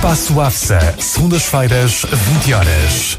[0.00, 3.18] Espaço AFSA, segundas-feiras, 20 horas.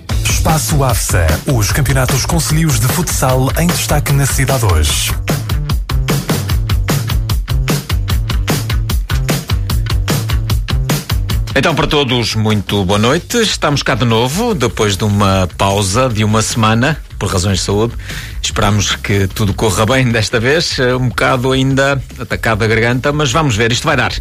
[0.31, 5.11] Espaço AFSA, os campeonatos concelhios de futsal em destaque na cidade hoje.
[11.53, 13.39] Então, para todos, muito boa noite.
[13.41, 17.93] Estamos cá de novo, depois de uma pausa de uma semana, por razões de saúde.
[18.41, 20.79] Esperamos que tudo corra bem desta vez.
[20.79, 24.13] Um bocado ainda atacado a garganta, mas vamos ver, isto vai dar.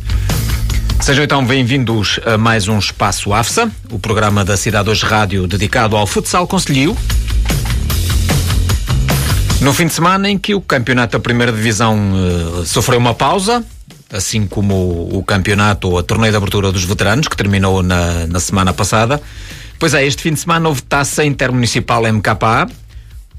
[1.03, 5.97] Sejam então bem-vindos a mais um Espaço AFSA, o programa da Cidade Hoje Rádio dedicado
[5.97, 6.95] ao futsal conselhio.
[9.62, 13.65] No fim de semana em que o campeonato da primeira divisão uh, sofreu uma pausa,
[14.12, 18.39] assim como o, campeonato ou a torneio de abertura dos veteranos, que terminou na, na
[18.39, 19.21] semana passada.
[19.78, 22.69] Pois é, este fim de semana houve taça intermunicipal MKA,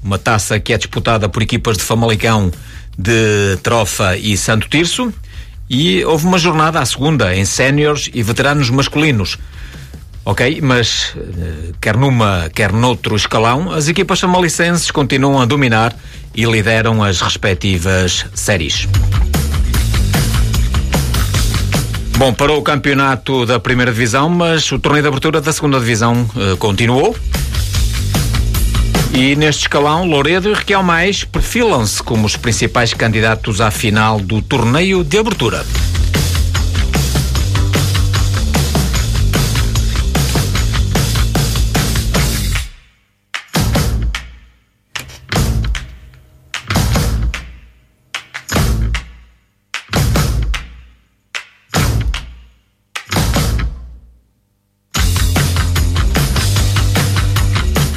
[0.02, 2.50] uma taça que é disputada por equipas de Famalicão,
[2.98, 5.14] de Trofa e Santo Tirso,
[5.72, 9.38] e houve uma jornada à segunda em séniores e veteranos masculinos.
[10.22, 15.96] Ok, mas eh, quer numa, quer noutro escalão, as equipas famalicenses continuam a dominar
[16.34, 18.86] e lideram as respectivas séries.
[22.18, 26.28] Bom, parou o campeonato da primeira divisão, mas o torneio de abertura da segunda divisão
[26.36, 27.16] uh, continuou.
[29.14, 34.40] E neste escalão, Louredo e Requião Mais perfilam-se como os principais candidatos à final do
[34.40, 35.66] torneio de abertura.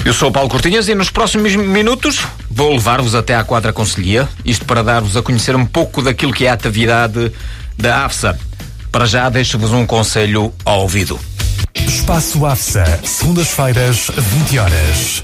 [0.05, 4.29] Eu sou o Paulo Cortinhas e nos próximos minutos vou levar-vos até à quadra conselhia,
[4.45, 7.31] isto para dar-vos a conhecer um pouco daquilo que é a atividade
[7.75, 8.37] da AFSA.
[8.91, 11.19] Para já deixo-vos um conselho ao ouvido.
[11.73, 15.23] Espaço AFSA, segundas-feiras, 20 horas.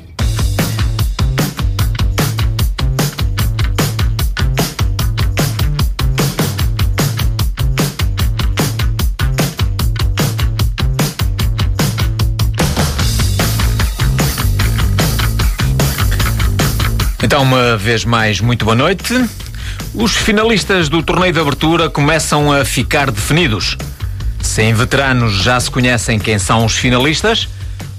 [17.23, 19.13] Então, uma vez mais, muito boa noite.
[19.93, 23.77] Os finalistas do torneio de abertura começam a ficar definidos.
[24.41, 27.47] Sem veteranos já se conhecem quem são os finalistas.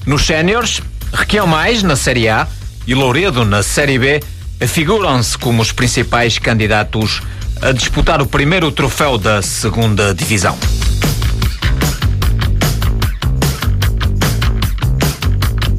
[0.04, 0.82] Nos séniores,
[1.12, 2.48] Requião Mais na Série A
[2.84, 4.20] e Louredo na Série B
[4.60, 7.22] afiguram-se como os principais candidatos
[7.60, 10.58] a disputar o primeiro troféu da segunda divisão.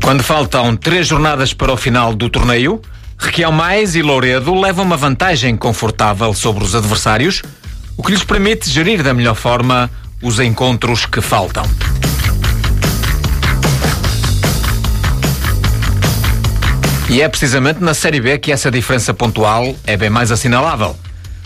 [0.02, 2.82] Quando faltam três jornadas para o final do torneio,
[3.24, 7.42] Requião Mais e Louredo levam uma vantagem confortável sobre os adversários,
[7.96, 9.90] o que lhes permite gerir da melhor forma
[10.22, 11.64] os encontros que faltam.
[17.10, 20.96] E é precisamente na Série B que essa diferença pontual é bem mais assinalável.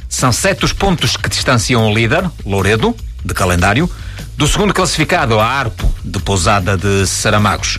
[0.10, 3.90] São sete os pontos que distanciam o líder, Louredo, de calendário,
[4.36, 7.78] do segundo classificado, a Arpo, de Pousada de Saramagos.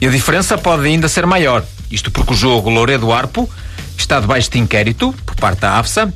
[0.00, 3.48] E a diferença pode ainda ser maior, isto porque o jogo Louredo-Arpo
[3.96, 6.12] está debaixo de inquérito, por parte da AFSA,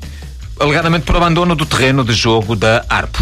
[0.58, 3.18] alegadamente por abandono do terreno de jogo da Arpo.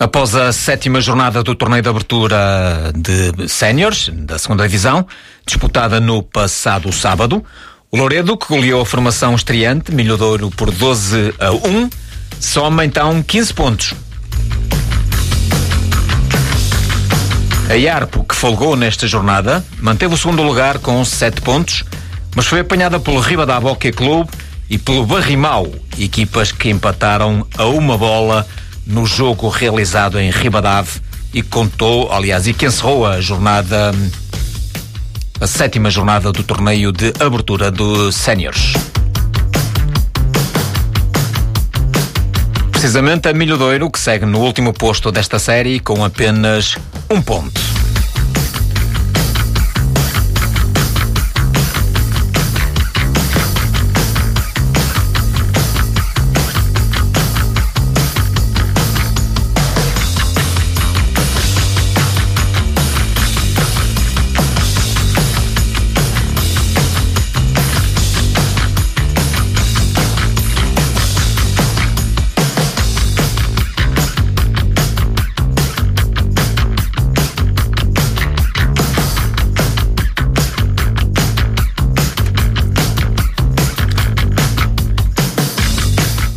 [0.00, 5.04] Após a sétima jornada do torneio de abertura de séniores da segunda divisão,
[5.44, 7.44] disputada no passado sábado,
[7.90, 11.90] o que goleou a formação estreante, Milhodouro, por 12 a 1,
[12.38, 13.94] soma então 15 pontos.
[17.70, 21.84] A Iarpo, que folgou nesta jornada, manteve o segundo lugar com 7 pontos,
[22.34, 24.30] mas foi apanhada pelo Ribadá Hockey Clube
[24.68, 28.46] e pelo Barrimau, equipas que empataram a uma bola
[28.86, 31.00] no jogo realizado em Ribadave
[31.32, 33.92] e contou, aliás, e que encerrou a jornada,
[35.40, 38.72] a sétima jornada do torneio de abertura do Séniores.
[42.72, 46.76] Precisamente a Milho que segue no último posto desta série com apenas
[47.10, 47.67] um ponto.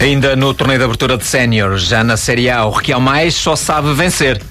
[0.01, 3.55] Ainda no torneio de abertura de sénior, já na Série A, o Requião Mais só
[3.55, 4.41] sabe vencer.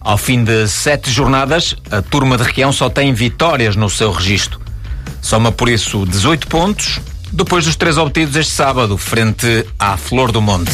[0.00, 4.60] Ao fim de sete jornadas, a turma de Requião só tem vitórias no seu registro.
[5.22, 6.98] Soma por isso 18 pontos,
[7.30, 10.72] depois dos três obtidos este sábado, frente à Flor do Monte.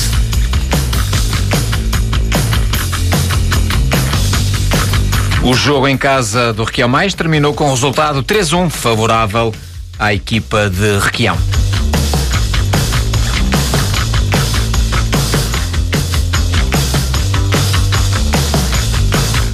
[5.43, 9.55] O jogo em casa do Requião Mais terminou com o resultado 3-1 favorável
[9.99, 11.37] à equipa de Requião.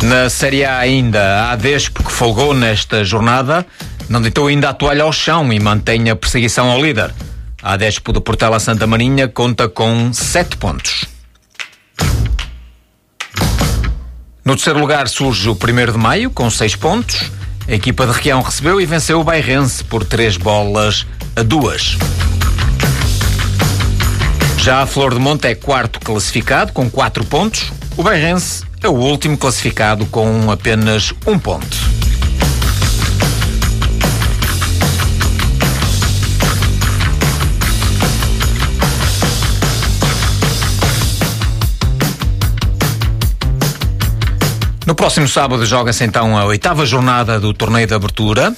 [0.08, 3.66] Na Série A ainda, a Despo, que folgou nesta jornada,
[4.08, 7.12] não deitou ainda a toalha ao chão e mantém a perseguição ao líder.
[7.62, 11.04] A Despo do Portela Santa Marinha conta com 7 pontos.
[14.42, 17.30] No terceiro lugar surge o 1 de maio, com 6 pontos.
[17.68, 21.06] A equipa de Requião recebeu e venceu o Bairrense por 3 bolas
[21.36, 21.98] a 2.
[24.56, 27.70] Já a Flor de Monte é quarto classificado, com 4 pontos.
[27.94, 31.76] O Bairrense é o último classificado com apenas um ponto.
[44.86, 48.56] No próximo sábado joga-se então a oitava jornada do torneio de abertura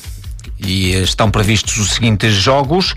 [0.58, 2.94] e estão previstos os seguintes jogos.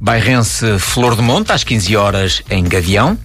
[0.00, 3.18] Bairrense Flor de Monte às 15 horas em Gavião.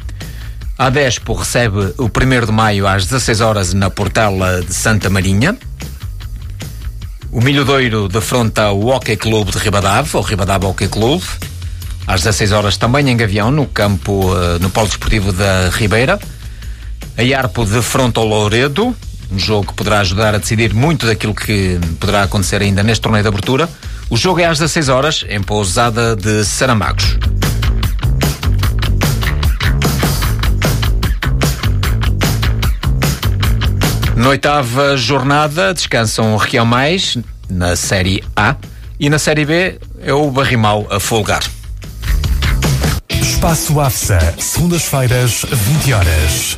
[0.77, 5.57] A Despo recebe o 1 de maio às 16 horas na Portela de Santa Marinha.
[7.31, 11.25] O Milhodeiro defronta o Hockey Clube de Ribadave, o Ribadave Hockey Clube,
[12.05, 16.19] às 16 horas também em Gavião, no campo, eh, no Polo Desportivo da Ribeira.
[17.17, 18.95] A Iarpo defronta o Louredo,
[19.31, 23.23] um jogo que poderá ajudar a decidir muito daquilo que poderá acontecer ainda neste torneio
[23.23, 23.67] de abertura.
[24.11, 27.17] O jogo é às 16 horas, em Pousada de Saramagos.
[34.17, 37.15] Na oitava jornada descansam o Real Mais
[37.47, 38.55] na Série A
[38.99, 41.43] e na Série B é o Barrimal a folgar.
[43.07, 46.57] Espaço AFSA, segundas-feiras, 20 horas.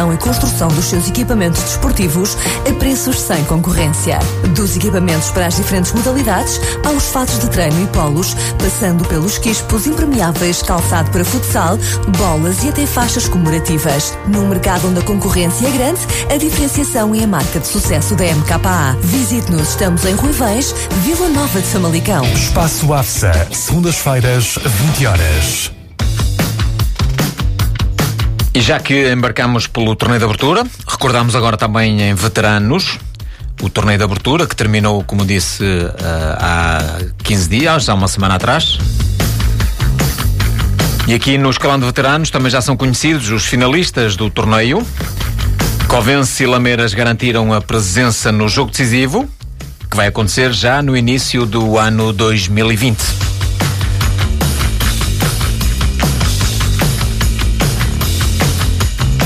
[0.00, 2.36] manutenção e construção dos seus equipamentos desportivos
[2.68, 4.18] a preços sem concorrência.
[4.54, 9.86] Dos equipamentos para as diferentes modalidades, aos fatos de treino e polos, passando pelos quispos
[9.86, 11.78] impermeáveis, calçado para futsal,
[12.18, 14.16] bolas e até faixas comemorativas.
[14.28, 16.00] Num mercado onde a concorrência é grande,
[16.32, 18.96] a diferenciação é a marca de sucesso da MKA.
[19.02, 22.24] Visite-nos, estamos em Ruivães, Vila Nova de Famalicão.
[22.32, 25.79] Espaço AFSA, segundas-feiras, 20 horas.
[28.52, 32.98] E já que embarcamos pelo torneio de abertura, recordamos agora também em veteranos
[33.62, 35.92] o torneio de abertura que terminou, como disse, uh,
[36.38, 38.78] há 15 dias, há uma semana atrás.
[41.06, 44.84] E aqui no escalão de veteranos também já são conhecidos os finalistas do torneio.
[45.86, 49.28] Covense e Lameiras garantiram a presença no jogo decisivo,
[49.90, 53.29] que vai acontecer já no início do ano 2020.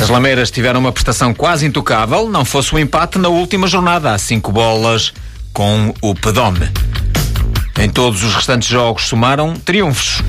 [0.04, 4.12] As Lameiras tiveram uma prestação quase intocável, não fosse o um empate na última jornada,
[4.12, 5.14] a cinco bolas
[5.50, 6.68] com o Pedome.
[7.78, 10.20] Em todos os restantes jogos somaram triunfos.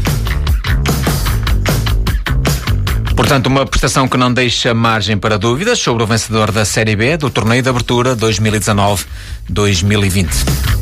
[3.17, 7.17] Portanto, uma prestação que não deixa margem para dúvidas sobre o vencedor da Série B
[7.17, 10.74] do torneio de abertura 2019-2020.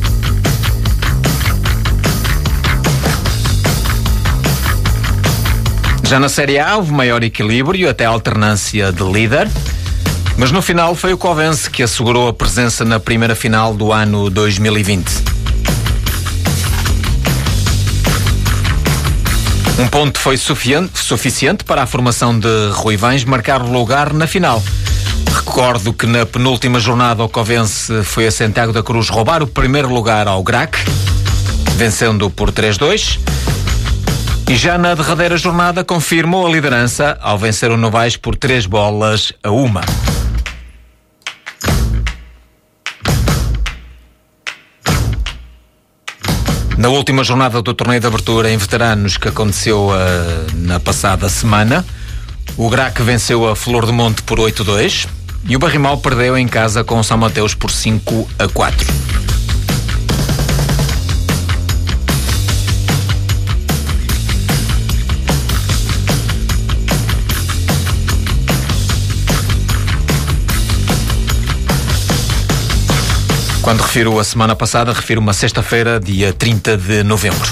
[6.13, 9.49] Já na Série A houve maior equilíbrio, até alternância de líder.
[10.37, 14.29] Mas no final foi o Covense que assegurou a presença na primeira final do ano
[14.29, 15.09] 2020.
[19.79, 24.61] Um ponto foi suficiente para a formação de Ruivães marcar lugar na final.
[25.33, 29.91] Recordo que na penúltima jornada o Covense foi a Santiago da Cruz roubar o primeiro
[29.91, 30.77] lugar ao Grac,
[31.75, 33.17] vencendo por 3-2.
[34.49, 39.33] E já na derradeira jornada confirmou a liderança ao vencer o Novais por três bolas
[39.41, 39.81] a uma.
[46.77, 49.93] Na última jornada do torneio de abertura em veteranos que aconteceu uh,
[50.55, 51.85] na passada semana,
[52.57, 55.07] o Grac venceu a Flor do Monte por 8-2
[55.47, 59.32] e o Barrimal perdeu em casa com o São Mateus por 5 a 4.
[73.63, 77.49] Quando refiro a semana passada, refiro uma sexta-feira, dia 30 de novembro.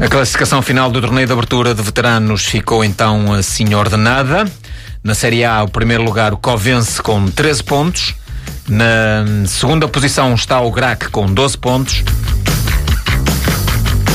[0.00, 4.48] A classificação final do torneio de abertura de veteranos ficou então assim ordenada.
[5.02, 8.14] Na Série A, o primeiro lugar, o Covense, com 13 pontos.
[8.68, 12.04] Na segunda posição está o Grac, com 12 pontos.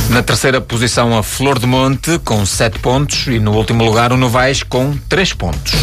[0.09, 3.27] Na terceira posição, a Flor de Monte, com 7 pontos.
[3.27, 5.73] E no último lugar, o Novais, com 3 pontos.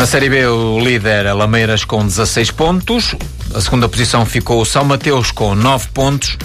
[0.00, 3.14] Na Série B, o líder é Lameiras com 16 pontos.
[3.54, 6.38] A segunda posição ficou o São Mateus com 9 pontos.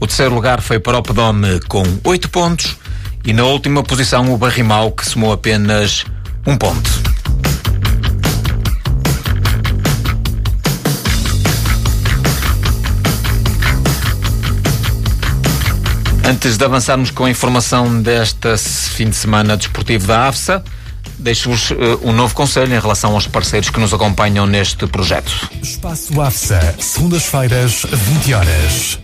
[0.00, 2.78] O terceiro lugar foi para o Pedome com 8 pontos.
[3.22, 6.06] E na última posição, o Barrimal, que somou apenas
[6.46, 6.90] um ponto.
[16.26, 20.64] Antes de avançarmos com a informação desta fim de semana desportivo da AFSA,
[21.24, 25.50] deixo-vos uh, um novo conselho em relação aos parceiros que nos acompanham neste projeto.
[25.62, 29.03] Espaço AFSA, segundas-feiras, 20 horas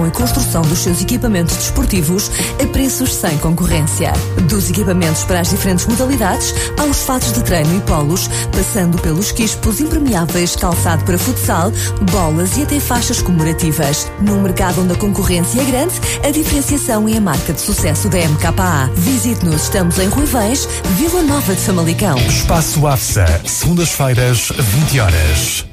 [0.00, 2.30] concepção e construção dos seus equipamentos desportivos
[2.62, 4.12] a preços sem concorrência.
[4.48, 9.80] Dos equipamentos para as diferentes modalidades, aos fatos de treino e polos, passando pelos quispos
[9.80, 11.72] impermeáveis, calçado para futsal,
[12.10, 14.10] bolas e até faixas comemorativas.
[14.20, 18.18] Num mercado onde a concorrência é grande, a diferenciação é a marca de sucesso da
[18.18, 18.90] MKA.
[18.94, 22.16] Visite-nos, estamos em Ruivães, Vila Nova de Famalicão.
[22.18, 25.69] Espaço AFSA, segundas-feiras, 20 horas.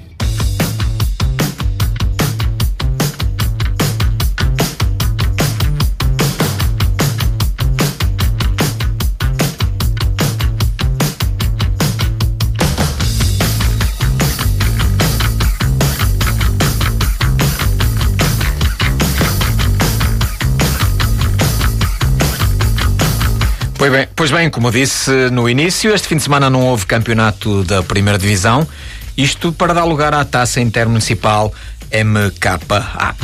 [23.77, 27.63] Pois bem, pois bem, como disse no início, este fim de semana não houve campeonato
[27.63, 28.67] da primeira divisão,
[29.15, 31.53] isto para dar lugar à taça intermunicipal
[31.93, 33.15] MKA.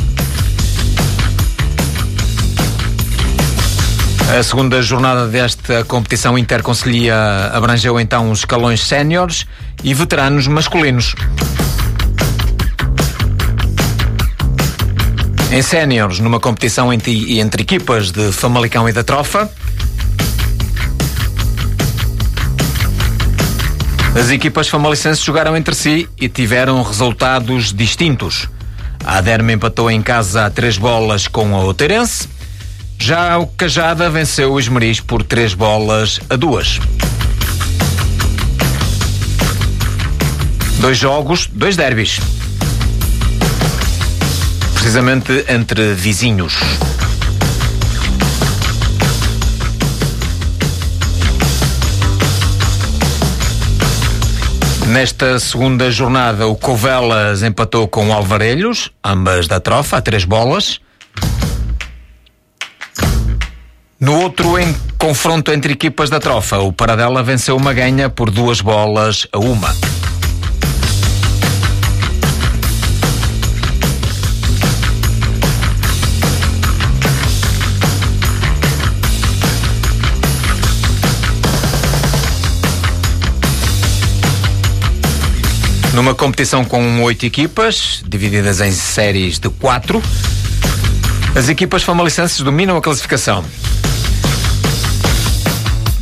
[4.38, 7.16] A segunda jornada desta competição interconselhia
[7.52, 9.46] abrangeu então os escalões séniores
[9.82, 11.16] e veteranos masculinos.
[15.50, 19.50] Em séniores, numa competição entre, entre equipas de Famalicão e da Trofa,
[24.16, 28.48] As equipas famalicenses jogaram entre si e tiveram resultados distintos.
[29.04, 32.28] A Aderme empatou em casa a três bolas com a Outeirense.
[32.96, 36.78] Já o Cajada venceu o Esmeriz por três bolas a duas.
[40.78, 42.20] Dois jogos, dois derbys.
[44.74, 46.54] Precisamente entre vizinhos.
[54.88, 60.78] Nesta segunda jornada, o Covelas empatou com o Alvarelhos, ambas da trofa, a três bolas.
[63.98, 68.60] No outro em confronto entre equipas da trofa, o Paradela venceu uma ganha por duas
[68.60, 69.74] bolas a uma.
[85.94, 90.02] Numa competição com oito equipas, divididas em séries de quatro,
[91.36, 93.44] as equipas famalicenses dominam a classificação.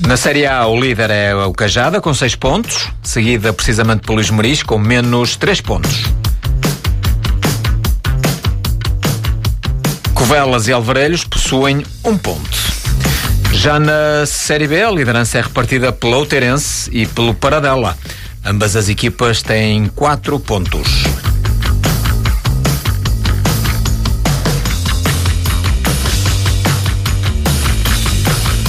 [0.06, 4.62] Na Série A, o líder é o Cajada, com seis pontos, seguida precisamente pelo Esmeriz,
[4.62, 6.04] com menos três pontos.
[10.14, 12.58] Covelas e Alvarelhos possuem um ponto.
[13.52, 17.94] Já na Série B, a liderança é repartida pelo Outeirense e pelo Paradela.
[18.44, 21.04] Ambas as equipas têm quatro pontos.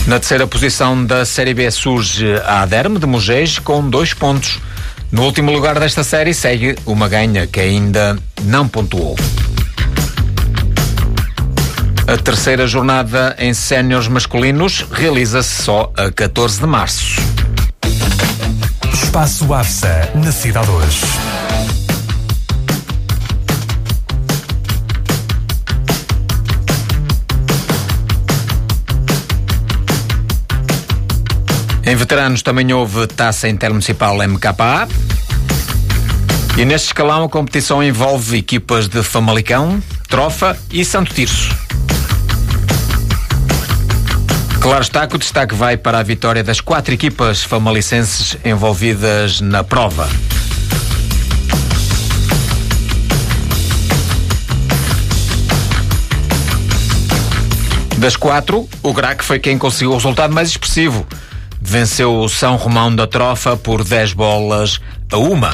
[0.06, 4.60] Na terceira posição da Série B surge a Aderme de Mugeis com dois pontos.
[5.12, 9.16] No último lugar desta série segue uma ganha que ainda não pontuou.
[12.06, 17.33] A terceira jornada em séniores masculinos realiza-se só a 14 de março.
[19.14, 21.02] Espaço AFSA, na Cidade hoje.
[31.86, 34.88] Em veteranos também houve taça intermunicipal MKA.
[36.58, 41.56] E neste escalão a competição envolve equipas de Famalicão, Trofa e Santo Tirso.
[44.64, 49.62] Claro está que o destaque vai para a vitória das quatro equipas famalicenses envolvidas na
[49.62, 50.08] prova.
[57.98, 61.06] Das quatro, o Grac foi quem conseguiu o resultado mais expressivo.
[61.62, 64.80] Venceu o São Romão da Trofa por 10 bolas
[65.12, 65.54] a uma.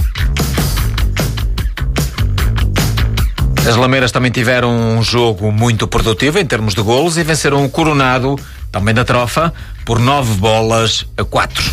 [3.67, 7.69] As Lameiras também tiveram um jogo muito produtivo em termos de golos e venceram o
[7.69, 8.36] Coronado
[8.71, 9.53] também da trofa,
[9.86, 11.63] por nove bolas a quatro.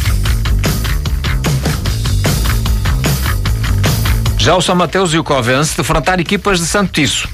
[4.38, 7.28] Já o São Mateus e o Covense defrontaram equipas de Santo Tiço.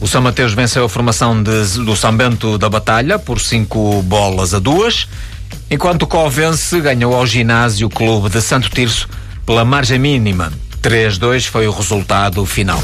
[0.00, 4.52] O São Mateus venceu a formação de, do São Bento da Batalha por cinco bolas
[4.52, 5.08] a duas,
[5.70, 9.08] enquanto o Covense ganhou ao Ginásio Clube de Santo Tirso
[9.46, 10.52] pela margem mínima.
[10.82, 12.82] 3-2 foi o resultado final.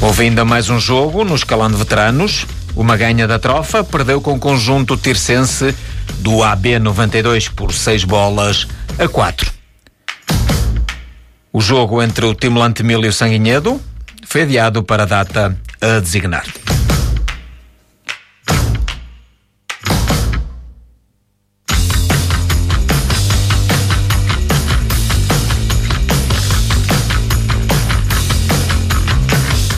[0.00, 2.46] Houve ainda mais um jogo no escalão de veteranos.
[2.76, 5.74] Uma ganha da trofa perdeu com o conjunto tircense
[6.20, 9.50] do AB 92 por 6 bolas a 4.
[11.52, 13.80] O jogo entre o Timolante Mil e o Sanguinhedo
[14.24, 16.44] foi adiado para a data a designar.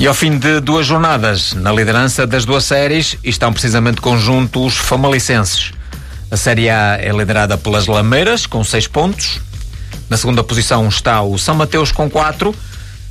[0.01, 5.73] E ao fim de duas jornadas, na liderança das duas séries, estão precisamente conjuntos famalicenses.
[6.31, 9.43] A Série A é liderada pelas Lameiras, com seis pontos.
[10.09, 12.55] Na segunda posição está o São Mateus, com quatro,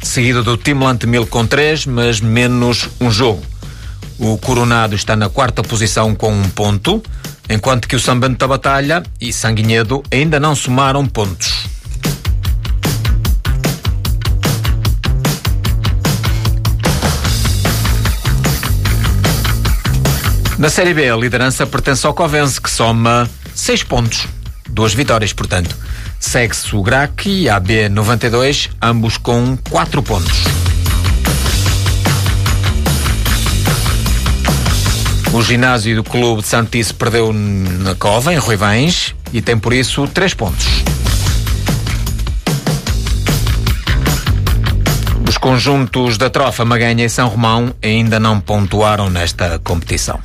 [0.01, 3.43] seguido do Timlante Mil, com três, mas menos um jogo.
[4.17, 7.03] O Coronado está na quarta posição, com um ponto,
[7.47, 11.58] enquanto que o São Bento da Batalha e Sanguinhedo ainda não somaram pontos.
[20.59, 24.27] Na Série B, a liderança pertence ao Covense, que soma 6 pontos.
[24.69, 25.73] Duas vitórias, portanto.
[26.19, 30.43] Segue-se o Grac e a B92, ambos com 4 pontos.
[35.31, 40.09] O ginásio do Clube de Santice perdeu na Cova, em Ruivães, e tem por isso
[40.09, 40.83] 3 pontos.
[45.39, 50.19] Conjuntos da Trofa, Maganha e São Romão ainda não pontuaram nesta competição.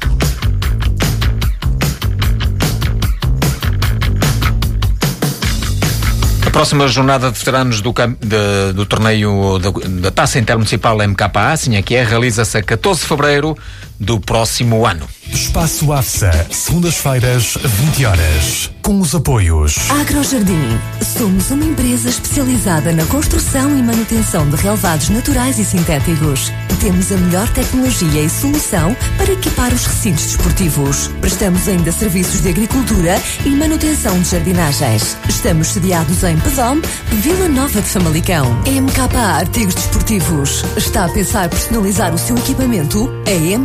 [6.46, 9.58] A próxima jornada de veteranos do, de, do torneio
[10.00, 13.56] da, Taça Intermunicipal MKA, assim é que é, realiza-se a 14 de fevereiro
[13.98, 15.08] do próximo ano.
[15.32, 18.70] Espaço AFSA, segundas-feiras, 20 horas.
[18.82, 19.76] Com os apoios.
[19.90, 20.78] Agrojardim.
[21.16, 26.52] Somos uma empresa especializada na construção e manutenção de relevados naturais e sintéticos.
[26.80, 31.08] Temos a melhor tecnologia e solução para equipar os recintos desportivos.
[31.20, 35.16] Prestamos ainda serviços de agricultura e manutenção de jardinagens.
[35.26, 36.80] Estamos sediados em Pedom,
[37.22, 38.52] Vila Nova de Famalicão.
[38.66, 40.62] MKA Artigos Desportivos.
[40.76, 43.10] Está a pensar personalizar o seu equipamento?
[43.26, 43.64] A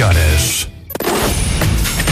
[0.01, 0.67] horas.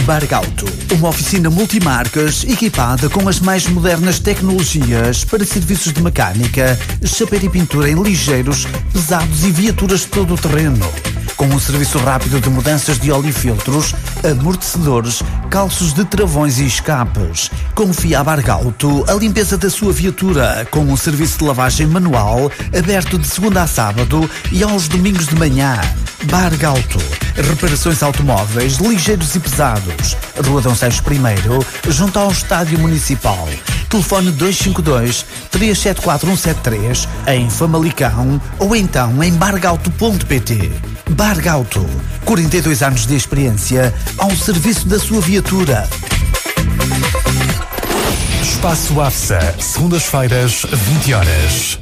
[0.04, 7.40] Bargauto, uma oficina multimarcas equipada com as mais modernas tecnologias para serviços de mecânica, chapéu
[7.42, 10.90] e pintura em ligeiros, pesados e viaturas de todo o terreno.
[11.40, 16.66] Com um serviço rápido de mudanças de óleo e filtros, amortecedores, calços de travões e
[16.66, 17.50] escapes.
[17.74, 23.18] Confia a Bargauto a limpeza da sua viatura com um serviço de lavagem manual aberto
[23.18, 25.80] de segunda a sábado e aos domingos de manhã.
[26.24, 26.98] Bargauto,
[27.34, 30.18] reparações automóveis ligeiros e pesados.
[30.46, 33.48] Rua Dom Seixo I, junto ao Estádio Municipal.
[33.88, 39.32] Telefone 252 374173 em Famalicão ou então em
[41.10, 41.84] Bargauto,
[42.24, 45.88] 42 anos de experiência ao serviço da sua viatura.
[48.42, 51.78] Espaço AFSA, segundas-feiras, 20 horas.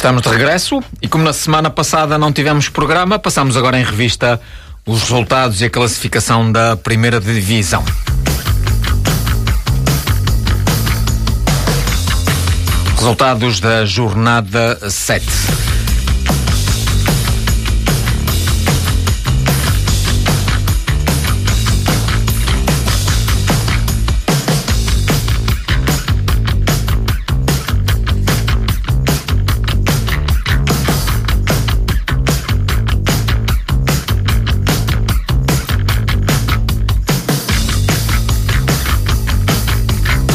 [0.00, 4.40] Estamos de regresso e como na semana passada não tivemos programa, passamos agora em revista
[4.86, 7.84] os resultados e a classificação da primeira divisão.
[12.96, 15.69] Resultados da jornada 7.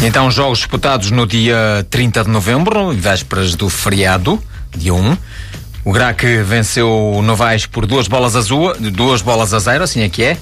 [0.08, 4.40] Então, jogos disputados no dia 30 de novembro, vésperas do feriado,
[4.78, 5.18] dia 1.
[5.84, 10.10] O Grac venceu o Novais por duas bolas, azul, duas bolas a zero, assim é
[10.10, 10.38] que é.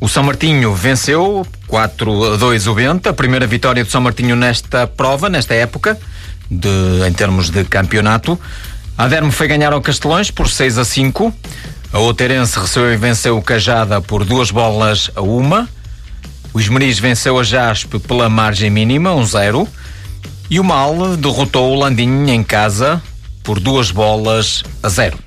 [0.00, 4.34] O São Martinho venceu 4 a 2 o Bento, a primeira vitória do São Martinho
[4.34, 5.96] nesta prova, nesta época,
[6.50, 8.36] de, em termos de campeonato.
[8.98, 11.32] A Dermo foi ganhar ao Castelões por 6 a 5.
[11.92, 15.68] A Outeirense recebeu e venceu o Cajada por duas bolas a uma.
[16.54, 19.66] O Esmeriz venceu a Jaspe pela margem mínima, 1-0.
[20.48, 23.02] E o Mal derrotou o Landim em casa
[23.42, 25.18] por duas bolas a zero.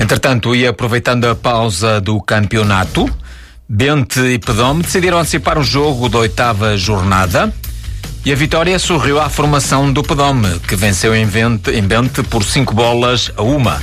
[0.00, 3.06] Entretanto, e aproveitando a pausa do campeonato,
[3.68, 7.52] Bente e Pedome decidiram antecipar o jogo da oitava jornada
[8.24, 13.32] e a vitória sorriu à formação do Pedome, que venceu em Bente, por cinco bolas
[13.36, 13.80] a uma.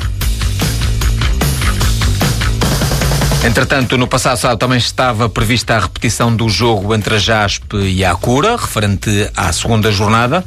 [3.44, 8.04] Entretanto, no passado sábado também estava prevista a repetição do jogo entre a JASP e
[8.04, 10.44] a Acura, referente à segunda jornada.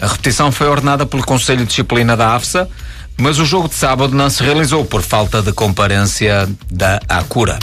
[0.00, 2.68] A repetição foi ordenada pelo Conselho de Disciplina da AFSA,
[3.16, 7.58] mas o jogo de sábado não se realizou por falta de comparência da Acura.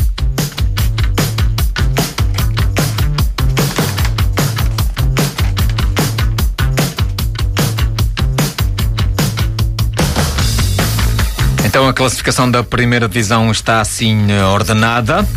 [11.74, 15.28] Então a classificação da primeira divisão está assim ordenada.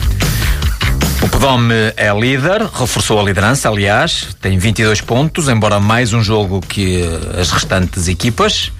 [1.23, 6.61] O Pedome é líder, reforçou a liderança, aliás, tem 22 pontos, embora mais um jogo
[6.61, 8.71] que eh, as restantes equipas.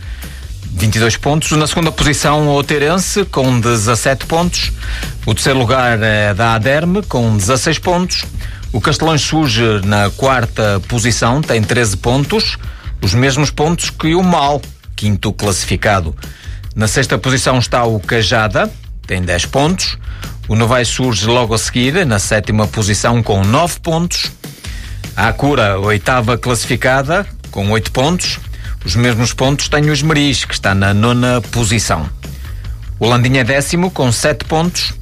[0.71, 1.51] 22 pontos.
[1.53, 4.71] Na segunda posição, o Oteirense, com 17 pontos.
[5.25, 8.27] O terceiro lugar é da Aderme, com 16 pontos.
[8.71, 12.59] O Castelões surge na quarta posição, tem 13 pontos.
[13.01, 14.61] Os mesmos pontos que o Mal,
[14.95, 16.15] quinto classificado.
[16.77, 18.71] Na sexta posição está o Cajada,
[19.07, 19.97] tem 10 pontos.
[20.47, 24.31] O Novaes surge logo a seguir, na sétima posição, com 9 pontos.
[25.17, 28.39] A Acura, oitava classificada, com 8 pontos.
[28.85, 32.11] Os mesmos pontos tem o Esmeriz, que está na nona posição.
[33.01, 34.93] O Landinha é décimo, com 7 pontos.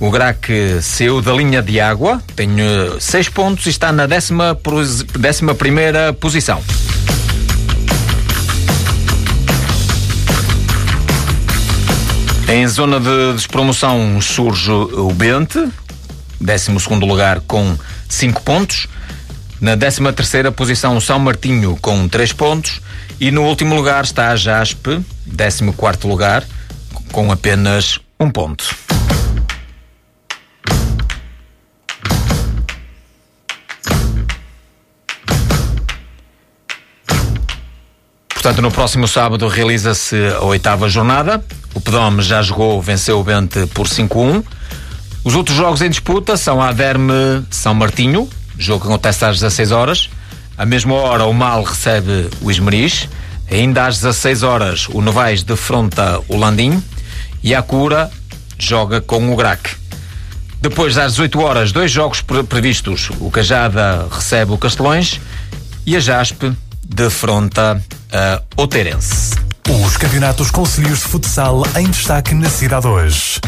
[0.00, 0.48] O Grac
[0.80, 2.48] saiu da linha de água, tem
[2.98, 4.58] 6 pontos e está na décima,
[5.18, 6.62] décima primeira posição.
[12.52, 15.68] Em zona de despromoção surge o Bente,
[16.40, 16.72] 12
[17.06, 18.88] lugar com 5 pontos.
[19.60, 22.80] Na 13 terceira posição o São Martinho com 3 pontos.
[23.20, 26.44] E no último lugar está a Jaspe, 14 quarto lugar,
[27.12, 28.74] com apenas um ponto.
[38.40, 41.44] Portanto, no próximo sábado realiza-se a oitava jornada.
[41.74, 44.42] O Pedome já jogou, venceu o Bente por 5-1.
[45.22, 47.12] Os outros jogos em disputa são a Aderme
[47.50, 48.26] São Martinho,
[48.58, 50.08] jogo que acontece às 16 horas.
[50.56, 53.10] À mesma hora, o Mal recebe o Esmeriz.
[53.50, 56.82] Ainda às 16 horas, o Novais defronta o Landim.
[57.42, 58.10] E a Cura
[58.58, 59.76] joga com o Grac.
[60.62, 63.10] Depois, às 18 horas, dois jogos previstos.
[63.20, 65.20] O Cajada recebe o Castelões
[65.84, 66.50] e a Jaspe
[66.82, 67.78] defronta
[68.12, 69.34] a Oteirense.
[69.68, 73.40] Os campeonatos concelhios de futsal em destaque na cidade hoje.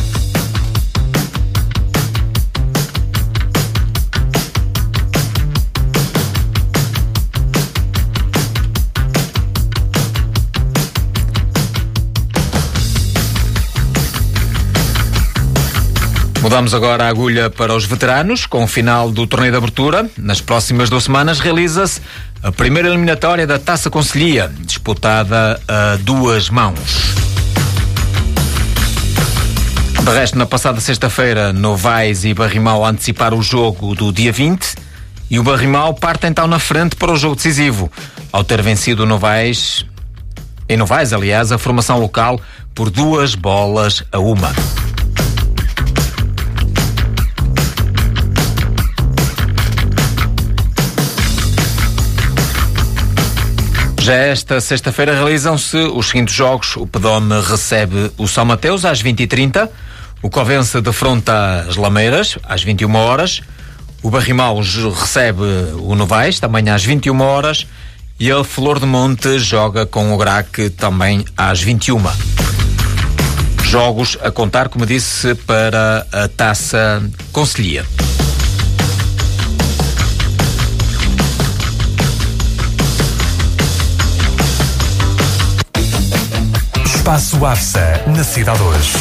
[16.43, 20.11] Mudamos agora a agulha para os veteranos, com o final do torneio de abertura.
[20.19, 22.01] Nas próximas duas semanas realiza-se
[22.43, 27.15] a primeira eliminatória da Taça Conselhia, disputada a duas mãos.
[30.03, 34.75] De resto, na passada sexta-feira, Novais e Barrimau anteciparam o jogo do dia 20
[35.31, 37.89] e o Barrimau parte então na frente para o jogo decisivo,
[38.33, 39.87] ao ter vencido o Novais,
[40.69, 42.41] em Novais, aliás, a formação local
[42.75, 44.53] por duas bolas a uma.
[54.03, 56.75] Já esta sexta-feira realizam-se os seguintes jogos.
[56.75, 59.69] O Pedome recebe o São Mateus às 20h30.
[60.21, 63.43] O Covense defronta as Lameiras às 21 horas.
[64.03, 65.45] O Barrimau recebe
[65.79, 67.65] o Novais também às 21 horas.
[68.19, 72.03] E a Flor de Monte joga com o Grac também às 21.
[73.63, 77.87] Jogos a contar, como disse, para a Taça Conselhia.
[87.03, 88.93] Espaço AFSA, na cidade hoje.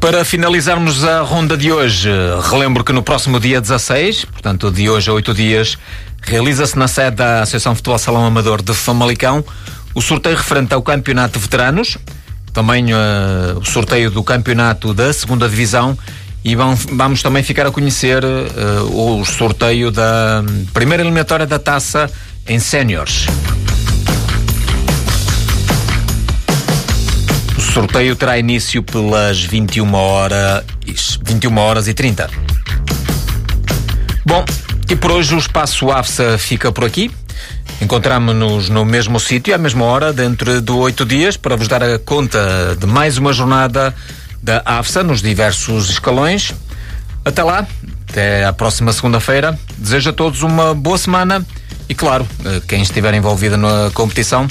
[0.00, 2.08] Para finalizarmos a ronda de hoje,
[2.50, 5.76] relembro que no próximo dia 16, portanto de hoje a oito dias,
[6.22, 9.44] realiza-se na sede da Associação Futebol Salão Amador de Famalicão
[9.94, 11.98] o sorteio referente ao Campeonato de Veteranos,
[12.58, 15.96] também uh, o sorteio do campeonato da segunda divisão
[16.44, 20.42] e vamos também ficar a conhecer uh, o sorteio da
[20.74, 22.10] primeira eliminatória da taça
[22.48, 23.26] em séniores.
[27.56, 30.64] O sorteio terá início pelas 21 horas,
[31.24, 32.28] 21 horas e 30.
[34.26, 34.44] Bom,
[34.90, 37.08] e por hoje o Espaço AFSA fica por aqui.
[37.80, 41.98] Encontramos-nos no mesmo sítio, à mesma hora, dentro de oito dias, para vos dar a
[41.98, 43.94] conta de mais uma jornada
[44.42, 46.52] da AFSA nos diversos escalões.
[47.24, 47.66] Até lá,
[48.08, 49.58] até a próxima segunda-feira.
[49.76, 51.46] Desejo a todos uma boa semana
[51.88, 54.48] e, claro, eh, quem estiver envolvido na competição,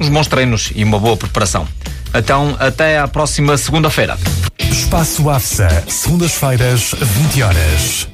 [0.00, 1.68] uns bons treinos e uma boa preparação.
[2.14, 4.18] Então, até à próxima segunda-feira.
[4.58, 8.13] Espaço AFSA, segundas-feiras, 20 horas